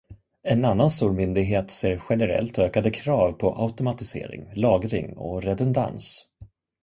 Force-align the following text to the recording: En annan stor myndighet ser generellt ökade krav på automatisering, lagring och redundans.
En 0.43 0.65
annan 0.65 0.89
stor 0.89 1.11
myndighet 1.13 1.71
ser 1.71 1.97
generellt 2.09 2.59
ökade 2.59 2.91
krav 2.91 3.31
på 3.31 3.55
automatisering, 3.55 4.51
lagring 4.55 5.17
och 5.17 5.43
redundans. 5.43 6.25